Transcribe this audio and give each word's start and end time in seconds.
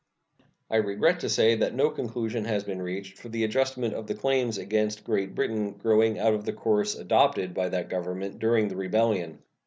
I 0.71 0.77
regret 0.77 1.19
to 1.19 1.29
say 1.29 1.53
that 1.57 1.75
no 1.75 1.91
conclusion 1.91 2.45
has 2.45 2.63
been 2.63 2.81
reached 2.81 3.19
for 3.19 3.29
the 3.29 3.43
adjustment 3.43 3.93
of 3.93 4.07
the 4.07 4.15
claims 4.15 4.57
against 4.57 5.03
Great 5.03 5.35
Britain 5.35 5.73
growing 5.73 6.17
out 6.17 6.33
of 6.33 6.43
the 6.43 6.53
course 6.53 6.95
adopted 6.95 7.53
by 7.53 7.69
that 7.69 7.87
Government 7.89 8.39
during 8.39 8.67
the 8.67 8.75
rebellion. 8.77 9.43